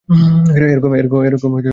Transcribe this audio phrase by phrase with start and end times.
[0.09, 1.69] এরকম কয়েকটা দিন।